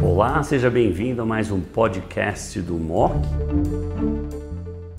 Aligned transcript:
Olá, 0.00 0.40
seja 0.44 0.70
bem-vindo 0.70 1.20
a 1.20 1.26
mais 1.26 1.50
um 1.50 1.60
podcast 1.60 2.60
do 2.60 2.74
MOC. 2.74 3.12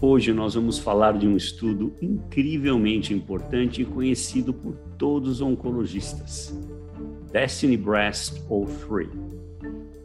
Hoje 0.01 0.33
nós 0.33 0.55
vamos 0.55 0.77
falar 0.77 1.17
de 1.17 1.25
um 1.25 1.37
estudo 1.37 1.95
incrivelmente 2.01 3.13
importante 3.13 3.81
e 3.81 3.85
conhecido 3.85 4.53
por 4.53 4.73
todos 4.97 5.35
os 5.35 5.41
oncologistas. 5.41 6.53
Destiny 7.31 7.77
Breast 7.77 8.41
03. 8.49 9.26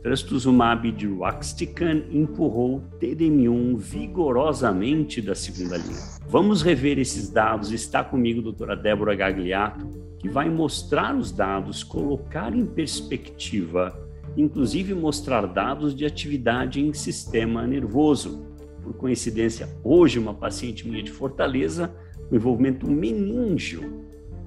Trastuzumab 0.03 0.91
deruxtecan 0.91 2.03
empurrou 2.11 2.83
TDM1 2.99 3.77
vigorosamente 3.77 5.23
da 5.23 5.35
segunda 5.35 5.77
linha. 5.77 6.19
Vamos 6.29 6.63
rever 6.63 6.99
esses 6.99 7.31
dados. 7.31 7.73
Está 7.73 8.03
comigo 8.03 8.41
a 8.41 8.45
doutora 8.45 8.77
Débora 8.77 9.15
Gagliato, 9.15 9.89
que 10.19 10.29
vai 10.29 10.51
mostrar 10.51 11.17
os 11.17 11.31
dados, 11.31 11.85
colocar 11.85 12.55
em 12.55 12.67
perspectiva 12.67 13.97
inclusive 14.37 14.95
mostrar 14.95 15.47
dados 15.47 15.95
de 15.95 16.05
atividade 16.05 16.81
em 16.81 16.93
sistema 16.93 17.67
nervoso. 17.67 18.47
Por 18.83 18.95
coincidência, 18.95 19.69
hoje 19.85 20.19
uma 20.19 20.35
paciente 20.35 20.89
minha 20.89 21.03
de 21.03 21.11
Fortaleza, 21.11 21.95
com 22.29 22.35
envolvimento 22.35 22.91
meníngeo, 22.91 24.02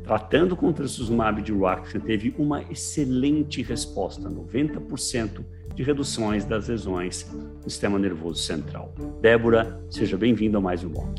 tratando 0.05 0.55
com 0.55 0.71
trastuzumab 0.71 1.41
de 1.41 1.51
Ruxin, 1.51 1.99
teve 1.99 2.35
uma 2.37 2.61
excelente 2.71 3.63
resposta, 3.63 4.29
90% 4.29 5.43
de 5.73 5.81
reduções 5.81 6.45
das 6.45 6.67
lesões 6.67 7.27
no 7.33 7.67
sistema 7.67 7.97
nervoso 7.97 8.43
central. 8.43 8.93
Débora, 9.19 9.83
seja 9.89 10.15
bem-vinda 10.15 10.59
a 10.59 10.61
mais 10.61 10.83
um 10.83 10.89
bloco. 10.89 11.15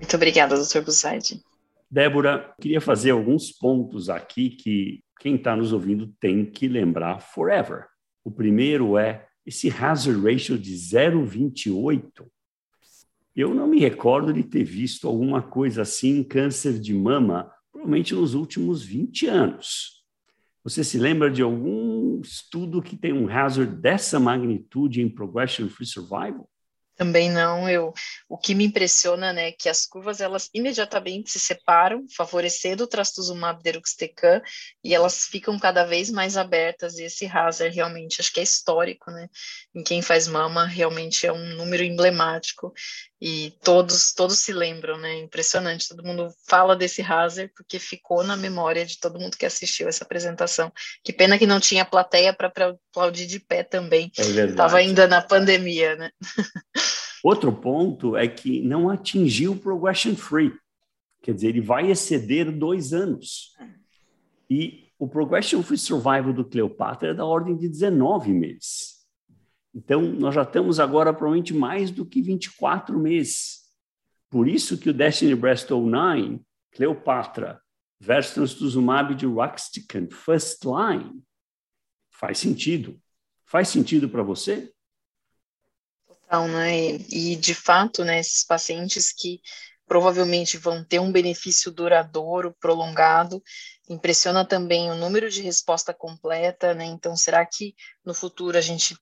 Muito 0.00 0.16
obrigada, 0.16 0.56
Dr. 0.56 0.80
Busaide. 0.84 1.40
Débora, 1.88 2.52
queria 2.60 2.80
fazer 2.80 3.12
alguns 3.12 3.52
pontos 3.52 4.10
aqui 4.10 4.50
que 4.50 5.00
quem 5.20 5.36
está 5.36 5.54
nos 5.54 5.72
ouvindo 5.72 6.12
tem 6.20 6.44
que 6.44 6.66
lembrar 6.66 7.20
forever. 7.20 7.84
O 8.24 8.32
primeiro 8.32 8.98
é 8.98 9.26
esse 9.46 9.70
hazard 9.70 10.20
ratio 10.20 10.58
de 10.58 10.74
0,28. 10.74 12.26
Eu 13.34 13.52
não 13.52 13.66
me 13.66 13.80
recordo 13.80 14.32
de 14.32 14.44
ter 14.44 14.62
visto 14.62 15.08
alguma 15.08 15.42
coisa 15.42 15.82
assim 15.82 16.18
em 16.18 16.22
câncer 16.22 16.78
de 16.78 16.94
mama, 16.94 17.50
provavelmente 17.72 18.14
nos 18.14 18.34
últimos 18.34 18.84
20 18.84 19.26
anos. 19.26 20.04
Você 20.62 20.84
se 20.84 20.98
lembra 20.98 21.30
de 21.30 21.42
algum 21.42 22.20
estudo 22.20 22.80
que 22.80 22.96
tem 22.96 23.12
um 23.12 23.28
hazard 23.28 23.74
dessa 23.76 24.20
magnitude 24.20 25.02
em 25.02 25.08
progression 25.08 25.68
free 25.68 25.84
survival? 25.84 26.48
Também 26.96 27.28
não, 27.28 27.68
eu, 27.68 27.92
o 28.28 28.38
que 28.38 28.54
me 28.54 28.64
impressiona, 28.64 29.32
né, 29.32 29.50
que 29.50 29.68
as 29.68 29.84
curvas 29.84 30.20
elas 30.20 30.48
imediatamente 30.54 31.28
se 31.28 31.40
separam, 31.40 32.06
favorecendo 32.16 32.84
o 32.84 32.86
trastuzumab 32.86 33.60
deruxtecan, 33.64 34.40
e 34.82 34.94
elas 34.94 35.24
ficam 35.24 35.58
cada 35.58 35.84
vez 35.84 36.08
mais 36.08 36.36
abertas, 36.36 36.96
e 36.96 37.02
esse 37.02 37.26
hazard 37.26 37.74
realmente, 37.74 38.20
acho 38.20 38.32
que 38.32 38.38
é 38.38 38.44
histórico, 38.44 39.10
né, 39.10 39.28
em 39.74 39.82
quem 39.82 40.02
faz 40.02 40.28
mama, 40.28 40.66
realmente 40.66 41.26
é 41.26 41.32
um 41.32 41.56
número 41.56 41.82
emblemático, 41.82 42.72
e 43.26 43.54
todos 43.64 44.12
todos 44.12 44.38
se 44.38 44.52
lembram, 44.52 44.98
né, 44.98 45.18
impressionante, 45.20 45.88
todo 45.88 46.04
mundo 46.04 46.28
fala 46.46 46.76
desse 46.76 47.00
hazard, 47.00 47.50
porque 47.56 47.78
ficou 47.78 48.22
na 48.22 48.36
memória 48.36 48.84
de 48.84 49.00
todo 49.00 49.18
mundo 49.18 49.38
que 49.38 49.46
assistiu 49.46 49.88
essa 49.88 50.04
apresentação, 50.04 50.70
que 51.02 51.10
pena 51.10 51.38
que 51.38 51.46
não 51.46 51.58
tinha 51.58 51.86
plateia 51.86 52.34
para 52.34 52.52
aplaudir 52.90 53.26
de 53.26 53.40
pé 53.40 53.62
também, 53.62 54.12
estava 54.14 54.78
é 54.78 54.84
ainda 54.84 55.08
na 55.08 55.22
pandemia, 55.22 55.96
né. 55.96 56.10
Outro 57.24 57.50
ponto 57.50 58.14
é 58.14 58.28
que 58.28 58.60
não 58.60 58.90
atingiu 58.90 59.52
o 59.52 59.58
progression 59.58 60.14
free, 60.14 60.52
quer 61.22 61.32
dizer, 61.32 61.48
ele 61.48 61.62
vai 61.62 61.90
exceder 61.90 62.52
dois 62.52 62.92
anos. 62.92 63.54
E 64.50 64.90
o 64.98 65.08
progression 65.08 65.62
free 65.62 65.78
survival 65.78 66.34
do 66.34 66.44
Cleopatra 66.44 67.12
é 67.12 67.14
da 67.14 67.24
ordem 67.24 67.56
de 67.56 67.70
19 67.70 68.34
meses. 68.34 68.93
Então, 69.74 70.02
nós 70.02 70.34
já 70.34 70.42
estamos 70.42 70.78
agora 70.78 71.12
provavelmente 71.12 71.52
mais 71.52 71.90
do 71.90 72.06
que 72.06 72.22
24 72.22 72.98
meses. 72.98 73.64
Por 74.30 74.48
isso 74.48 74.78
que 74.78 74.88
o 74.88 74.94
Destiny 74.94 75.34
Breast 75.34 75.68
09, 75.70 76.40
Cleopatra 76.72 77.60
versus 78.00 78.34
trastuzumab 78.34 79.14
de 79.14 79.26
Ruxtecan, 79.26 80.08
first 80.10 80.64
line, 80.64 81.22
faz 82.10 82.38
sentido. 82.38 83.00
Faz 83.46 83.68
sentido 83.68 84.08
para 84.08 84.22
você? 84.22 84.72
Então, 86.08 86.48
né, 86.48 86.96
e 87.10 87.36
de 87.36 87.54
fato, 87.54 88.04
né, 88.04 88.18
esses 88.18 88.44
pacientes 88.44 89.12
que 89.12 89.40
provavelmente 89.86 90.56
vão 90.56 90.82
ter 90.84 90.98
um 90.98 91.12
benefício 91.12 91.70
duradouro, 91.70 92.54
prolongado, 92.58 93.42
impressiona 93.88 94.44
também 94.44 94.90
o 94.90 94.94
número 94.94 95.30
de 95.30 95.42
resposta 95.42 95.92
completa, 95.92 96.74
né, 96.74 96.84
então 96.84 97.16
será 97.16 97.44
que 97.44 97.74
no 98.04 98.14
futuro 98.14 98.56
a 98.56 98.60
gente 98.60 98.96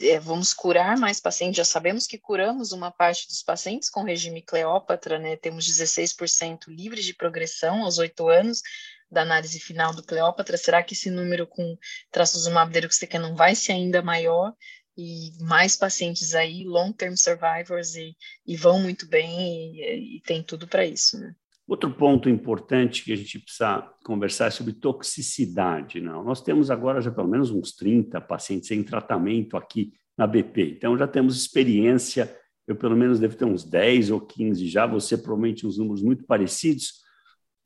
é, 0.00 0.18
vamos 0.18 0.54
curar 0.54 0.96
mais 0.96 1.20
pacientes? 1.20 1.58
Já 1.58 1.64
sabemos 1.64 2.06
que 2.06 2.18
curamos 2.18 2.72
uma 2.72 2.90
parte 2.90 3.28
dos 3.28 3.42
pacientes 3.42 3.90
com 3.90 4.04
regime 4.04 4.42
Cleópatra, 4.42 5.18
né, 5.18 5.36
temos 5.36 5.66
16% 5.66 6.68
livres 6.68 7.04
de 7.04 7.14
progressão 7.14 7.84
aos 7.84 7.98
oito 7.98 8.28
anos, 8.28 8.62
da 9.10 9.22
análise 9.22 9.60
final 9.60 9.94
do 9.94 10.02
Cleópatra, 10.02 10.56
será 10.56 10.82
que 10.82 10.94
esse 10.94 11.10
número 11.10 11.46
com 11.46 11.76
trastuzumab 12.10 12.72
deruxtecan 12.72 13.20
não 13.20 13.36
vai 13.36 13.54
ser 13.54 13.72
ainda 13.72 14.02
maior? 14.02 14.52
E 14.96 15.32
mais 15.40 15.76
pacientes 15.76 16.34
aí, 16.34 16.64
long-term 16.64 17.14
survivors, 17.16 17.94
e, 17.94 18.16
e, 18.46 18.56
vão 18.56 18.80
muito 18.80 19.06
bem 19.06 19.76
e, 19.76 20.16
e 20.16 20.20
tem 20.22 20.42
tudo 20.42 20.66
para 20.66 20.86
isso. 20.86 21.18
Né? 21.20 21.34
Outro 21.68 21.92
ponto 21.92 22.30
importante 22.30 23.04
que 23.04 23.12
a 23.12 23.16
gente 23.16 23.40
precisa 23.40 23.82
conversar 24.04 24.46
é 24.46 24.50
sobre 24.50 24.72
toxicidade. 24.72 26.00
Não? 26.00 26.24
Nós 26.24 26.40
temos 26.40 26.70
agora 26.70 27.00
já 27.00 27.10
pelo 27.10 27.28
menos 27.28 27.50
uns 27.50 27.72
30 27.72 28.20
pacientes 28.20 28.70
em 28.70 28.82
tratamento 28.82 29.56
aqui 29.56 29.92
na 30.16 30.26
BP, 30.26 30.76
então 30.78 30.96
já 30.96 31.06
temos 31.06 31.36
experiência, 31.36 32.34
eu 32.66 32.74
pelo 32.74 32.96
menos 32.96 33.20
devo 33.20 33.36
ter 33.36 33.44
uns 33.44 33.64
10 33.64 34.10
ou 34.10 34.20
15 34.20 34.66
já, 34.66 34.86
você 34.86 35.14
provavelmente 35.14 35.66
uns 35.66 35.76
números 35.76 36.02
muito 36.02 36.24
parecidos, 36.24 37.04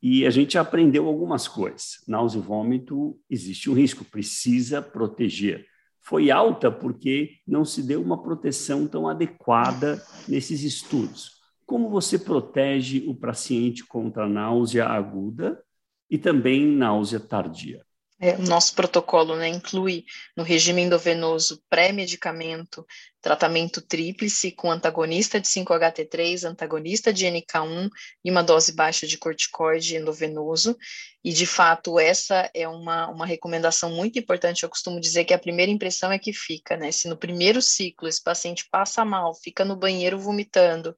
e 0.01 0.25
a 0.25 0.29
gente 0.29 0.57
aprendeu 0.57 1.07
algumas 1.07 1.47
coisas. 1.47 2.03
Náusea 2.07 2.39
e 2.39 2.41
vômito, 2.41 3.17
existe 3.29 3.69
um 3.69 3.73
risco, 3.73 4.03
precisa 4.03 4.81
proteger 4.81 5.65
foi 6.01 6.31
alta 6.31 6.71
porque 6.71 7.37
não 7.47 7.63
se 7.63 7.83
deu 7.83 8.01
uma 8.01 8.21
proteção 8.21 8.87
tão 8.87 9.07
adequada 9.07 10.01
nesses 10.27 10.63
estudos. 10.63 11.39
Como 11.65 11.89
você 11.89 12.19
protege 12.19 13.05
o 13.07 13.15
paciente 13.15 13.85
contra 13.85 14.27
náusea 14.27 14.87
aguda 14.87 15.63
e 16.09 16.17
também 16.17 16.65
náusea 16.67 17.19
tardia? 17.19 17.85
É, 18.23 18.35
o 18.35 18.43
nosso 18.43 18.75
protocolo 18.75 19.35
né, 19.35 19.47
inclui 19.47 20.05
no 20.37 20.43
regime 20.43 20.83
endovenoso 20.83 21.63
pré-medicamento 21.67 22.85
tratamento 23.21 23.81
tríplice 23.81 24.51
com 24.51 24.71
antagonista 24.71 25.39
de 25.39 25.47
5-HT3, 25.47 26.43
antagonista 26.49 27.13
de 27.13 27.25
NK1 27.27 27.89
e 28.25 28.31
uma 28.31 28.43
dose 28.43 28.73
baixa 28.73 29.05
de 29.05 29.17
corticoide 29.17 29.95
endovenoso. 29.95 30.75
E, 31.23 31.31
de 31.31 31.45
fato, 31.45 31.99
essa 31.99 32.49
é 32.53 32.67
uma, 32.67 33.07
uma 33.09 33.25
recomendação 33.25 33.91
muito 33.91 34.17
importante. 34.17 34.63
Eu 34.63 34.69
costumo 34.69 34.99
dizer 34.99 35.23
que 35.23 35.35
a 35.35 35.39
primeira 35.39 35.71
impressão 35.71 36.11
é 36.11 36.17
que 36.17 36.33
fica, 36.33 36.75
né? 36.75 36.91
Se 36.91 37.07
no 37.07 37.15
primeiro 37.15 37.61
ciclo 37.61 38.07
esse 38.07 38.21
paciente 38.21 38.67
passa 38.71 39.05
mal, 39.05 39.35
fica 39.35 39.63
no 39.63 39.75
banheiro 39.75 40.17
vomitando, 40.17 40.97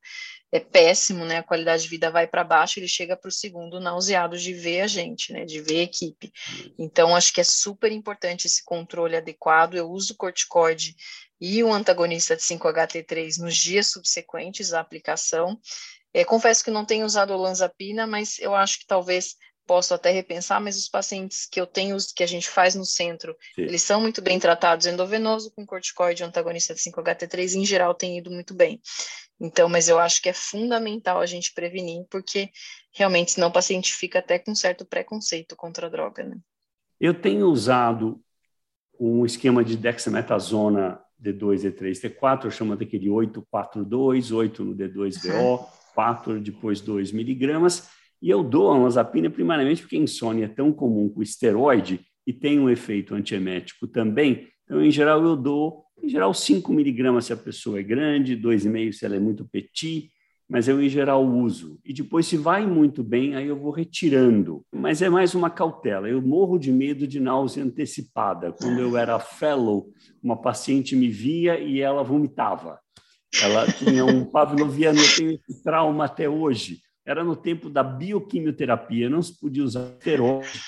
é 0.53 0.59
péssimo, 0.59 1.25
né? 1.25 1.40
A 1.40 1.44
qualidade 1.44 1.81
de 1.81 1.90
vida 1.90 2.12
vai 2.12 2.28
para 2.28 2.44
baixo, 2.44 2.78
ele 2.78 2.88
chega 2.88 3.18
para 3.18 3.28
o 3.28 3.31
segundo 3.31 3.80
nauseado 3.80 4.38
de 4.38 4.53
ver 4.53 4.81
a 4.81 4.88
gente, 4.88 5.34
né? 5.34 5.46
De 5.46 5.59
ver 5.59 5.80
a 5.80 5.84
equipe. 5.84 6.31
Então, 6.78 7.16
acho 7.16 7.34
que 7.34 7.41
é 7.41 7.44
super 7.44 7.91
importante 7.91 8.46
esse 8.46 8.64
controle 8.64 9.16
adequado. 9.16 9.74
Eu 9.74 9.90
uso 9.90 10.16
corticoide 10.16 10.96
e 11.41 11.64
um 11.64 11.74
antagonista 11.74 12.36
de 12.36 12.44
5-HT3 12.44 13.40
nos 13.40 13.56
dias 13.56 13.88
subsequentes 13.88 14.74
à 14.74 14.80
aplicação. 14.80 15.59
É, 16.14 16.24
confesso 16.24 16.64
que 16.64 16.70
não 16.70 16.85
tenho 16.85 17.08
usado 17.08 17.34
olanzapina, 17.34 18.06
mas 18.06 18.38
eu 18.38 18.53
acho 18.53 18.78
que 18.78 18.85
talvez 18.85 19.35
posso 19.66 19.94
até 19.94 20.12
repensar, 20.12 20.62
mas 20.62 20.78
os 20.78 20.90
pacientes 20.90 21.46
que 21.46 21.59
eu 21.59 21.66
tenho, 21.66 21.97
que 22.16 22.24
a 22.24 22.28
gente 22.28 22.50
faz 22.50 22.75
no 22.75 22.85
centro, 22.85 23.35
Sim. 23.55 23.64
eles 23.64 23.82
são 23.82 24.02
muito 24.02 24.22
bem 24.22 24.40
tratados 24.40 24.85
endovenoso 24.85 25.52
com 25.52 25.66
corticoide 25.66 26.23
antagonista 26.23 26.73
de 26.73 26.82
5-HT3, 26.82 27.55
em 27.55 27.66
geral 27.66 27.93
tem 27.93 28.17
ido 28.17 28.29
muito 28.29 28.53
bem. 28.53 28.82
Então, 29.40 29.67
mas 29.67 29.87
eu 29.87 29.99
acho 29.99 30.22
que 30.22 30.29
é 30.29 30.34
fundamental 30.34 31.20
a 31.20 31.26
gente 31.26 31.53
prevenir, 31.53 32.05
porque 32.09 32.49
realmente 32.93 33.32
senão 33.32 33.49
o 33.49 33.53
paciente 33.53 33.93
fica 33.93 34.20
até 34.20 34.40
com 34.40 34.53
certo 34.53 34.85
preconceito 34.85 35.55
contra 35.55 35.87
a 35.87 35.90
droga, 35.90 36.23
né? 36.23 36.37
Eu 36.99 37.14
tenho 37.14 37.47
usado 37.47 38.22
um 38.99 39.26
esquema 39.26 39.64
de 39.64 39.76
dexametasona 39.76 41.02
D2, 41.22 41.72
D3, 41.72 42.16
T4, 42.16 42.46
eu 42.46 42.52
chamo 42.52 42.76
daquele 42.76 43.09
842, 43.09 44.32
8 44.32 44.64
no 44.64 44.76
D2VO, 44.76 45.59
uhum. 45.59 45.66
4 45.93 46.40
depois 46.40 46.82
2 46.82 47.11
miligramas, 47.11 47.90
e 48.23 48.29
eu 48.29 48.41
dou 48.41 48.72
a 48.72 48.78
olanzapina 48.78 49.29
primariamente 49.29 49.81
porque 49.81 49.97
a 49.97 49.99
insônia 49.99 50.46
é 50.46 50.47
tão 50.47 50.72
comum 50.72 51.09
com 51.09 51.22
esteroide 51.22 51.99
e 52.25 52.31
tem 52.31 52.58
um 52.58 52.70
efeito 52.70 53.14
antiemético 53.14 53.85
também. 53.85 54.47
Então, 54.64 54.81
em 54.81 54.90
geral, 54.90 55.22
eu 55.22 55.35
dou, 55.35 55.84
em 56.02 56.08
geral, 56.08 56.34
5 56.34 56.72
miligramas 56.72 57.25
se 57.25 57.34
a 57.34 57.37
pessoa 57.37 57.81
é 57.81 57.84
grande, 57.84 58.37
2,5 58.37 58.93
se 58.93 59.05
ela 59.05 59.17
é 59.17 59.20
muito 59.20 59.46
petit, 59.52 60.09
mas 60.49 60.70
eu 60.70 60.81
em 60.81 60.87
geral 60.87 61.22
uso. 61.22 61.81
E 61.84 61.91
depois, 61.91 62.25
se 62.25 62.37
vai 62.37 62.66
muito 62.66 63.03
bem, 63.03 63.35
aí 63.35 63.46
eu 63.46 63.59
vou 63.59 63.72
retirando. 63.72 64.64
Mas 64.73 65.02
é 65.02 65.09
mais 65.09 65.35
uma 65.35 65.49
cautela. 65.49 66.08
Eu 66.08 66.22
morro 66.22 66.58
de 66.58 66.72
medo 66.72 67.05
de 67.05 67.20
náusea 67.20 67.66
antecipada. 67.66 68.53
Quando 68.53 68.79
eu 68.79 68.96
era 68.97 69.20
fellow, 69.20 69.90
uma 70.23 70.41
paciente 70.41 70.96
me 70.96 71.09
via 71.09 71.59
e 71.59 71.81
ela 71.81 72.03
vomitava. 72.03 72.79
Ela 73.41 73.70
tinha 73.70 74.05
um 74.05 74.23
pavloviano, 74.23 74.99
eu 74.99 75.16
tenho 75.17 75.31
esse 75.31 75.61
trauma 75.61 76.05
até 76.05 76.29
hoje. 76.29 76.79
Era 77.05 77.23
no 77.23 77.35
tempo 77.35 77.70
da 77.70 77.84
bioquimioterapia, 77.84 79.09
não 79.09 79.22
se 79.22 79.38
podia 79.38 79.64
usar 79.64 79.94
esteroide. 79.97 80.61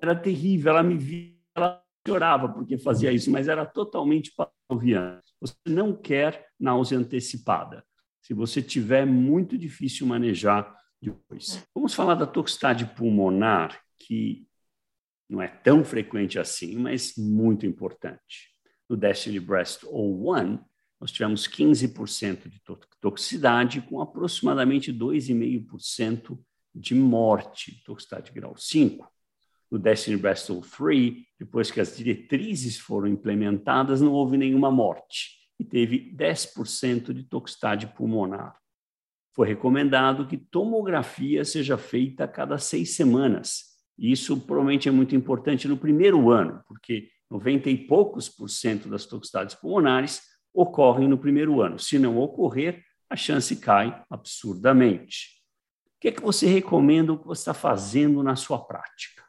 Era 0.00 0.14
terrível, 0.14 0.72
ela 0.72 0.82
me 0.82 0.96
via, 0.96 1.34
ela 1.54 1.82
chorava 2.06 2.48
porque 2.48 2.78
fazia 2.78 3.10
isso, 3.10 3.30
mas 3.30 3.48
era 3.48 3.64
totalmente 3.64 4.32
pavloviano. 4.34 5.20
Você 5.40 5.54
não 5.66 5.94
quer 5.94 6.46
náusea 6.58 6.98
antecipada. 6.98 7.84
Se 8.22 8.34
você 8.34 8.60
tiver, 8.60 9.02
é 9.02 9.06
muito 9.06 9.56
difícil 9.56 10.06
manejar 10.06 10.76
depois. 11.00 11.64
Vamos 11.74 11.94
falar 11.94 12.14
da 12.14 12.26
toxicidade 12.26 12.84
pulmonar, 12.84 13.80
que 13.98 14.46
não 15.28 15.40
é 15.40 15.48
tão 15.48 15.84
frequente 15.84 16.38
assim, 16.38 16.76
mas 16.76 17.14
muito 17.16 17.66
importante. 17.66 18.50
No 18.88 18.96
Destiny 18.96 19.40
Breast 19.40 19.84
01, 19.84 20.58
nós 21.00 21.12
tivemos 21.12 21.46
15% 21.46 22.48
de 22.48 22.60
toxicidade, 23.00 23.80
com 23.82 24.00
aproximadamente 24.00 24.92
2,5% 24.92 26.38
de 26.74 26.94
morte, 26.94 27.82
toxicidade 27.84 28.32
grau 28.32 28.56
5. 28.56 29.06
No 29.70 29.78
Destiny 29.78 30.16
Breast 30.16 30.48
03, 30.48 31.14
depois 31.38 31.70
que 31.70 31.80
as 31.80 31.96
diretrizes 31.96 32.78
foram 32.78 33.08
implementadas, 33.08 34.00
não 34.00 34.12
houve 34.12 34.36
nenhuma 34.36 34.70
morte 34.70 35.36
e 35.58 35.64
teve 35.64 36.14
10% 36.16 37.12
de 37.12 37.24
toxicidade 37.24 37.86
pulmonar. 37.88 38.56
Foi 39.34 39.46
recomendado 39.46 40.26
que 40.26 40.38
tomografia 40.38 41.44
seja 41.44 41.76
feita 41.76 42.24
a 42.24 42.28
cada 42.28 42.58
seis 42.58 42.94
semanas. 42.94 43.76
Isso 43.98 44.38
provavelmente 44.40 44.88
é 44.88 44.92
muito 44.92 45.14
importante 45.14 45.68
no 45.68 45.76
primeiro 45.76 46.30
ano, 46.30 46.62
porque 46.66 47.10
90 47.30 47.68
e 47.68 47.86
poucos 47.86 48.28
por 48.28 48.48
cento 48.48 48.88
das 48.88 49.04
toxicidades 49.04 49.54
pulmonares 49.54 50.22
ocorrem 50.56 51.06
no 51.06 51.18
primeiro 51.18 51.60
ano. 51.60 51.78
Se 51.78 51.98
não 51.98 52.18
ocorrer, 52.18 52.82
a 53.08 53.14
chance 53.14 53.54
cai 53.56 54.02
absurdamente. 54.10 55.36
O 55.96 56.00
que 56.00 56.08
é 56.08 56.12
que 56.12 56.22
você 56.22 56.46
recomenda 56.46 57.12
o 57.12 57.18
que 57.18 57.26
você 57.26 57.42
está 57.42 57.54
fazendo 57.54 58.22
na 58.22 58.34
sua 58.34 58.58
prática? 58.58 59.24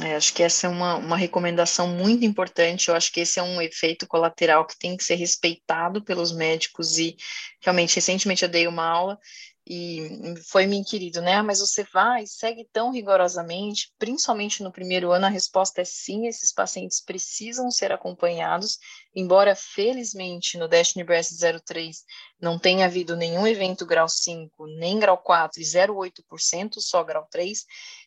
É, 0.00 0.16
acho 0.16 0.32
que 0.32 0.42
essa 0.42 0.66
é 0.66 0.70
uma, 0.70 0.96
uma 0.96 1.16
recomendação 1.16 1.86
muito 1.86 2.24
importante. 2.24 2.88
Eu 2.88 2.96
acho 2.96 3.12
que 3.12 3.20
esse 3.20 3.38
é 3.38 3.42
um 3.42 3.60
efeito 3.60 4.06
colateral 4.06 4.66
que 4.66 4.78
tem 4.78 4.96
que 4.96 5.04
ser 5.04 5.16
respeitado 5.16 6.02
pelos 6.02 6.32
médicos. 6.32 6.98
E 6.98 7.16
realmente, 7.60 7.94
recentemente 7.94 8.42
eu 8.42 8.48
dei 8.48 8.66
uma 8.66 8.86
aula 8.86 9.18
e 9.66 10.34
foi 10.50 10.66
me 10.66 10.76
inquirido, 10.76 11.22
né? 11.22 11.34
Ah, 11.34 11.42
mas 11.42 11.60
você 11.60 11.84
vai, 11.92 12.26
segue 12.26 12.68
tão 12.72 12.90
rigorosamente, 12.90 13.92
principalmente 13.98 14.62
no 14.62 14.72
primeiro 14.72 15.12
ano, 15.12 15.26
a 15.26 15.28
resposta 15.28 15.80
é 15.80 15.84
sim, 15.84 16.26
esses 16.26 16.52
pacientes 16.52 17.00
precisam 17.00 17.70
ser 17.70 17.92
acompanhados, 17.92 18.78
embora 19.14 19.54
felizmente 19.54 20.58
no 20.58 20.66
Destiny 20.66 21.04
Breast 21.04 21.32
03 21.64 22.04
não 22.40 22.58
tenha 22.58 22.86
havido 22.86 23.16
nenhum 23.16 23.46
evento 23.46 23.86
grau 23.86 24.08
5, 24.08 24.66
nem 24.78 24.98
grau 24.98 25.18
4 25.18 25.60
e 25.60 25.64
0,8%, 25.64 26.80
só 26.80 27.04
grau 27.04 27.26
3, 27.30 27.64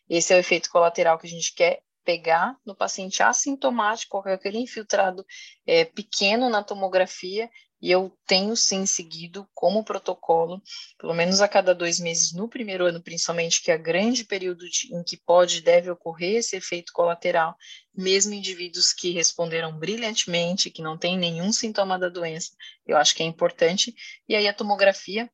esse 0.09 0.33
é 0.33 0.35
o 0.35 0.39
efeito 0.39 0.69
colateral 0.69 1.17
que 1.17 1.27
a 1.27 1.29
gente 1.29 1.53
quer 1.53 1.81
pegar 2.03 2.55
no 2.63 2.75
paciente 2.75 3.23
assintomático, 3.23 4.17
aquele 4.19 4.59
infiltrado 4.59 5.25
é, 5.65 5.85
pequeno 5.85 6.49
na 6.49 6.63
tomografia 6.63 7.49
e 7.85 7.91
eu 7.91 8.11
tenho 8.25 8.55
sim 8.55 8.83
seguido 8.87 9.47
como 9.53 9.83
protocolo, 9.83 10.59
pelo 10.97 11.13
menos 11.13 11.39
a 11.39 11.47
cada 11.47 11.75
dois 11.75 11.99
meses 11.99 12.33
no 12.33 12.49
primeiro 12.49 12.83
ano, 12.87 12.99
principalmente, 12.99 13.61
que 13.61 13.69
é 13.69 13.77
grande 13.77 14.23
período 14.23 14.67
de, 14.67 14.91
em 14.91 15.03
que 15.03 15.15
pode 15.15 15.59
e 15.59 15.61
deve 15.61 15.91
ocorrer 15.91 16.37
esse 16.37 16.55
efeito 16.55 16.91
colateral, 16.91 17.55
mesmo 17.95 18.33
indivíduos 18.33 18.91
que 18.91 19.11
responderam 19.11 19.77
brilhantemente, 19.77 20.71
que 20.71 20.81
não 20.81 20.97
têm 20.97 21.15
nenhum 21.15 21.53
sintoma 21.53 21.99
da 21.99 22.09
doença, 22.09 22.55
eu 22.87 22.97
acho 22.97 23.13
que 23.13 23.21
é 23.21 23.25
importante. 23.27 23.93
E 24.27 24.35
aí 24.35 24.47
a 24.47 24.53
tomografia 24.53 25.29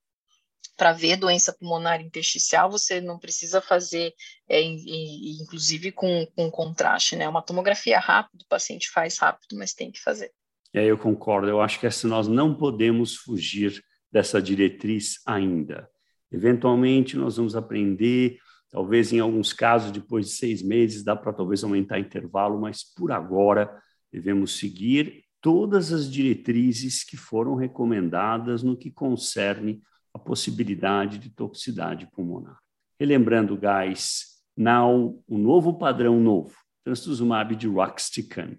para 0.75 0.91
ver 0.91 1.15
doença 1.15 1.53
pulmonar 1.53 2.01
intersticial, 2.01 2.69
você 2.69 2.99
não 2.99 3.17
precisa 3.17 3.61
fazer, 3.61 4.13
é, 4.49 4.61
inclusive 4.61 5.93
com, 5.93 6.25
com 6.35 6.51
contraste, 6.51 7.15
né? 7.15 7.29
Uma 7.29 7.41
tomografia 7.41 7.97
rápida, 7.97 8.43
o 8.43 8.47
paciente 8.49 8.89
faz 8.89 9.17
rápido, 9.19 9.55
mas 9.55 9.73
tem 9.73 9.89
que 9.89 10.01
fazer. 10.01 10.33
Aí 10.73 10.87
eu 10.87 10.97
concordo, 10.97 11.49
eu 11.49 11.61
acho 11.61 11.79
que 11.79 11.85
essa, 11.85 12.07
nós 12.07 12.27
não 12.27 12.55
podemos 12.55 13.15
fugir 13.15 13.83
dessa 14.11 14.41
diretriz 14.41 15.19
ainda. 15.25 15.89
Eventualmente 16.31 17.17
nós 17.17 17.37
vamos 17.37 17.55
aprender, 17.55 18.37
talvez 18.69 19.11
em 19.11 19.19
alguns 19.19 19.51
casos, 19.51 19.91
depois 19.91 20.27
de 20.27 20.31
seis 20.31 20.61
meses, 20.61 21.03
dá 21.03 21.15
para 21.15 21.33
talvez 21.33 21.63
aumentar 21.63 21.99
intervalo, 21.99 22.59
mas 22.59 22.83
por 22.95 23.11
agora 23.11 23.69
devemos 24.11 24.57
seguir 24.57 25.25
todas 25.41 25.91
as 25.91 26.09
diretrizes 26.09 27.03
que 27.03 27.17
foram 27.17 27.55
recomendadas 27.55 28.63
no 28.63 28.77
que 28.77 28.91
concerne 28.91 29.81
a 30.13 30.19
possibilidade 30.19 31.17
de 31.17 31.29
toxicidade 31.29 32.07
pulmonar. 32.11 32.57
Relembrando, 32.99 33.57
guys, 33.57 34.25
now, 34.55 35.21
o 35.27 35.37
novo 35.37 35.77
padrão 35.77 36.19
novo, 36.19 36.55
trastuzumab 36.83 37.55
de 37.55 37.67
Roxtican, 37.67 38.57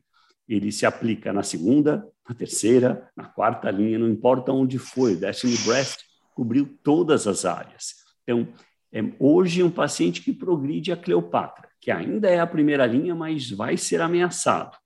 ele 0.54 0.72
se 0.72 0.84
aplica 0.84 1.32
na 1.32 1.43
segunda, 1.43 2.06
na 2.28 2.34
terceira, 2.34 3.08
na 3.16 3.25
quarta 3.25 3.70
linha, 3.70 3.99
não 3.99 4.08
importa 4.08 4.52
onde 4.52 4.78
foi. 4.78 5.14
O 5.14 5.20
Destiny 5.20 5.56
Breast 5.64 6.00
cobriu 6.34 6.78
todas 6.82 7.26
as 7.26 7.44
áreas. 7.44 7.94
Então, 8.22 8.49
é 8.93 9.02
hoje 9.19 9.62
um 9.62 9.70
paciente 9.70 10.20
que 10.20 10.32
progride 10.32 10.93
a 10.93 10.96
Cleopatra, 10.96 11.69
que 11.81 11.90
ainda 11.90 12.28
é 12.28 12.38
a 12.38 12.46
primeira 12.46 12.87
linha, 12.87 13.14
mas 13.14 13.50
vai 13.50 13.76
ser 13.76 14.00
ameaçado. 14.00 14.76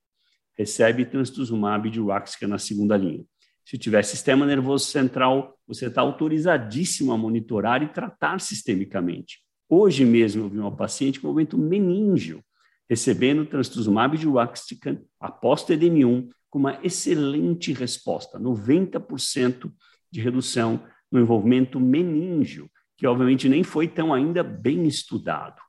Recebe 0.57 1.05
trastuzumab 1.05 1.89
de 1.89 1.99
Ruxca 1.99 2.47
na 2.47 2.57
segunda 2.57 2.95
linha. 2.95 3.23
Se 3.65 3.77
tiver 3.77 4.03
sistema 4.03 4.45
nervoso 4.45 4.85
central, 4.85 5.59
você 5.67 5.87
está 5.87 6.01
autorizadíssimo 6.01 7.11
a 7.11 7.17
monitorar 7.17 7.83
e 7.83 7.89
tratar 7.89 8.39
sistemicamente. 8.39 9.39
Hoje 9.69 10.05
mesmo 10.05 10.45
eu 10.45 10.49
vi 10.49 10.57
uma 10.57 10.73
paciente 10.73 11.19
com 11.19 11.27
movimento 11.27 11.57
meníngeo, 11.57 12.41
recebendo 12.89 13.45
trastuzumab 13.45 14.17
de 14.17 14.27
Ruxtican 14.27 14.99
após 15.19 15.63
TDM1 15.63 16.29
com 16.49 16.59
uma 16.59 16.79
excelente 16.83 17.73
resposta, 17.73 18.39
90% 18.39 19.71
de 20.09 20.21
redução 20.21 20.83
no 21.11 21.19
envolvimento 21.19 21.79
meníngeo, 21.79 22.69
que 22.97 23.05
obviamente 23.05 23.49
nem 23.49 23.63
foi 23.63 23.87
tão 23.87 24.13
ainda 24.13 24.43
bem 24.43 24.87
estudado. 24.87 25.61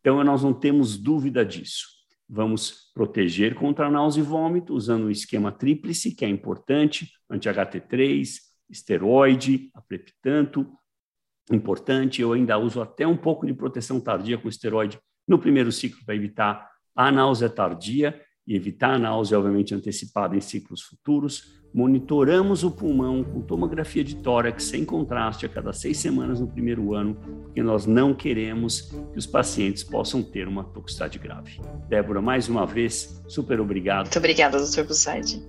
Então, 0.00 0.22
nós 0.22 0.42
não 0.42 0.52
temos 0.52 0.96
dúvida 0.96 1.44
disso. 1.44 1.86
Vamos 2.28 2.90
proteger 2.92 3.54
contra 3.54 3.90
náusea 3.90 4.20
e 4.20 4.24
vômito 4.24 4.74
usando 4.74 5.04
o 5.04 5.10
esquema 5.10 5.52
tríplice, 5.52 6.14
que 6.14 6.24
é 6.24 6.28
importante, 6.28 7.10
anti-HT3, 7.30 8.38
esteroide, 8.68 9.70
apreptanto, 9.74 10.66
importante. 11.50 12.20
Eu 12.20 12.32
ainda 12.32 12.58
uso 12.58 12.80
até 12.80 13.06
um 13.06 13.16
pouco 13.16 13.46
de 13.46 13.54
proteção 13.54 14.00
tardia 14.00 14.38
com 14.38 14.48
esteroide 14.48 14.98
no 15.26 15.38
primeiro 15.38 15.72
ciclo 15.72 16.04
para 16.04 16.14
evitar 16.14 16.70
a 16.94 17.10
náusea 17.10 17.48
tardia 17.48 18.20
e 18.46 18.54
evitar 18.54 18.94
a 18.94 18.98
náusea, 18.98 19.38
obviamente, 19.38 19.74
antecipada 19.74 20.36
em 20.36 20.40
ciclos 20.40 20.82
futuros. 20.82 21.56
Monitoramos 21.74 22.62
o 22.62 22.70
pulmão 22.70 23.22
com 23.22 23.42
tomografia 23.42 24.02
de 24.02 24.16
tórax 24.16 24.64
sem 24.64 24.84
contraste 24.84 25.44
a 25.44 25.48
cada 25.48 25.72
seis 25.72 25.98
semanas 25.98 26.40
no 26.40 26.46
primeiro 26.46 26.94
ano, 26.94 27.16
porque 27.42 27.62
nós 27.62 27.84
não 27.84 28.14
queremos 28.14 28.82
que 29.12 29.18
os 29.18 29.26
pacientes 29.26 29.82
possam 29.82 30.22
ter 30.22 30.48
uma 30.48 30.64
toxicidade 30.64 31.18
grave. 31.18 31.60
Débora, 31.88 32.22
mais 32.22 32.48
uma 32.48 32.64
vez, 32.64 33.22
super 33.28 33.60
obrigado. 33.60 34.06
Muito 34.06 34.18
obrigada, 34.18 34.58
doutor 34.58 34.86
Busaide. 34.86 35.42